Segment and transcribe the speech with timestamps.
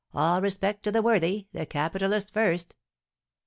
[0.15, 2.73] All respect to the worthy the capitalist first."